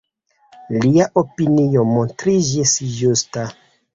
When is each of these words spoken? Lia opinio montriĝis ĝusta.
Lia 0.85 1.05
opinio 1.21 1.85
montriĝis 1.91 2.75
ĝusta. 2.97 3.47